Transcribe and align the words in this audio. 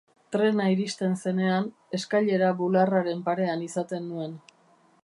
Trena 0.35 0.63
iristen 0.75 1.13
zenean, 1.25 1.67
eskailera 1.99 2.51
bularraren 2.63 3.25
parean 3.31 3.69
izaten 3.71 4.11
nuen. 4.15 4.37